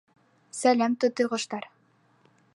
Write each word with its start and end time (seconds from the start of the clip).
Сәләм, 0.59 0.95
тутыйғоштар! 1.05 1.69